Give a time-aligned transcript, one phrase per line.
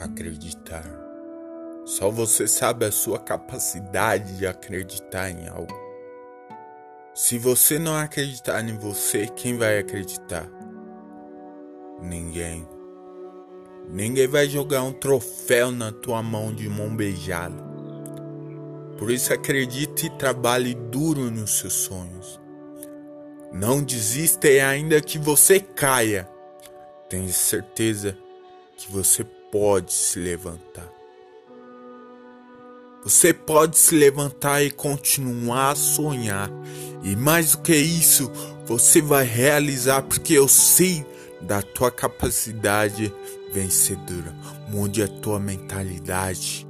[0.00, 0.84] acreditar.
[1.84, 5.78] Só você sabe a sua capacidade de acreditar em algo.
[7.14, 10.48] Se você não acreditar em você, quem vai acreditar?
[12.00, 12.66] Ninguém.
[13.88, 17.70] Ninguém vai jogar um troféu na tua mão de mão beijada.
[18.96, 22.40] Por isso acredite e trabalhe duro nos seus sonhos.
[23.52, 26.28] Não desista e ainda que você caia,
[27.08, 28.16] tenha certeza
[28.76, 30.88] que você pode se levantar.
[33.02, 36.50] Você pode se levantar e continuar a sonhar.
[37.02, 38.30] E mais do que isso,
[38.66, 41.04] você vai realizar porque eu sei
[41.40, 43.12] da tua capacidade
[43.52, 44.34] vencedora.
[44.68, 46.68] Mude a tua mentalidade.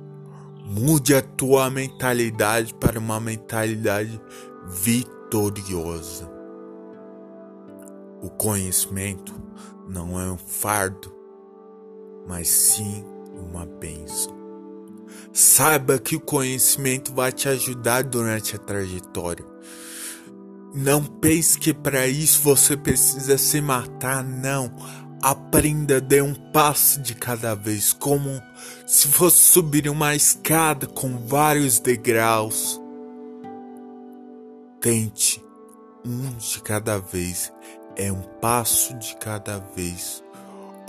[0.64, 4.20] Mude a tua mentalidade para uma mentalidade
[4.68, 6.30] vitoriosa.
[8.22, 9.34] O conhecimento
[9.88, 11.12] não é um fardo,
[12.30, 14.32] mas sim uma bênção.
[15.32, 19.44] Saiba que o conhecimento vai te ajudar durante a trajetória.
[20.72, 24.72] Não pense que para isso você precisa se matar, não.
[25.20, 28.40] Aprenda, dê um passo de cada vez, como
[28.86, 32.80] se fosse subir uma escada com vários degraus.
[34.80, 35.44] Tente
[36.06, 37.52] um de cada vez,
[37.96, 40.22] é um passo de cada vez.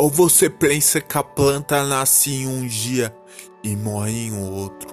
[0.01, 3.15] Ou você pensa que a planta nasce em um dia
[3.63, 4.89] e morre em outro?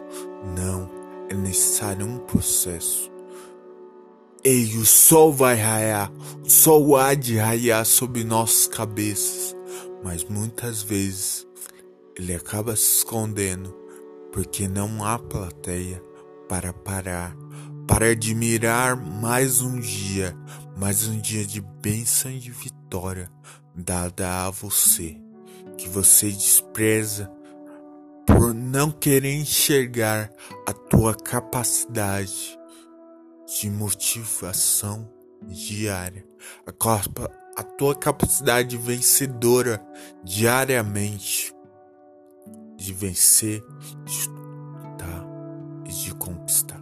[0.54, 0.90] Não,
[1.30, 3.10] é necessário um processo.
[4.44, 6.12] Ei, o sol vai raiar,
[6.44, 9.56] o sol há de raiar sobre nossas cabeças,
[10.04, 11.46] mas muitas vezes
[12.14, 13.74] ele acaba se escondendo
[14.30, 16.02] porque não há plateia
[16.50, 17.34] para parar,
[17.86, 20.36] para admirar mais um dia,
[20.76, 23.30] mais um dia de bênção e de vitória
[23.78, 25.16] dada a você,
[25.76, 27.30] que você despreza
[28.26, 30.30] por não querer enxergar
[30.66, 32.58] a tua capacidade
[33.46, 35.08] de motivação
[35.46, 36.26] diária,
[36.66, 39.80] a, a tua capacidade vencedora
[40.24, 41.54] diariamente
[42.76, 43.62] de vencer,
[44.04, 45.26] de lutar
[45.86, 46.77] e de conquistar.